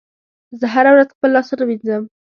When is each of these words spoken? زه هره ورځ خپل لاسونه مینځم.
زه 0.59 0.65
هره 0.73 0.89
ورځ 0.93 1.09
خپل 1.13 1.29
لاسونه 1.35 1.63
مینځم. 1.69 2.03